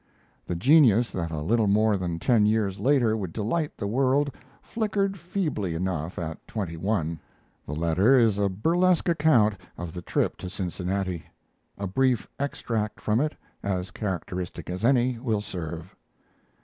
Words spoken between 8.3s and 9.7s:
a burlesque account